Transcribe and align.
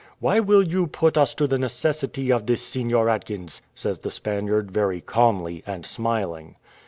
Why 0.17 0.39
will 0.39 0.63
you 0.63 0.87
put 0.87 1.15
us 1.15 1.35
to 1.35 1.45
the 1.45 1.59
necessity 1.59 2.31
of 2.31 2.47
this, 2.47 2.63
Seignior 2.63 3.07
Atkins?" 3.07 3.61
says 3.75 3.99
the 3.99 4.09
Spaniard 4.09 4.71
very 4.71 4.99
calmly, 4.99 5.61
and 5.67 5.85
smiling. 5.85 6.55